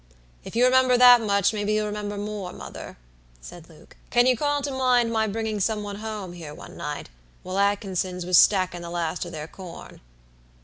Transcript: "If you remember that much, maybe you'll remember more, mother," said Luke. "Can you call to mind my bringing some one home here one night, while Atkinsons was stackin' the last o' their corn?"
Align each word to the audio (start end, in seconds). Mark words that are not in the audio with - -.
"If 0.43 0.55
you 0.55 0.65
remember 0.65 0.97
that 0.97 1.21
much, 1.21 1.53
maybe 1.53 1.73
you'll 1.75 1.85
remember 1.85 2.17
more, 2.17 2.51
mother," 2.53 2.97
said 3.39 3.69
Luke. 3.69 3.97
"Can 4.09 4.25
you 4.25 4.35
call 4.35 4.63
to 4.63 4.71
mind 4.71 5.13
my 5.13 5.27
bringing 5.27 5.59
some 5.59 5.83
one 5.83 5.97
home 5.97 6.33
here 6.33 6.55
one 6.55 6.75
night, 6.75 7.09
while 7.43 7.59
Atkinsons 7.59 8.25
was 8.25 8.35
stackin' 8.39 8.81
the 8.81 8.89
last 8.89 9.27
o' 9.27 9.29
their 9.29 9.47
corn?" 9.47 10.01